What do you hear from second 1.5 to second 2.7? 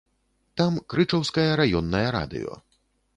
раённае радыё.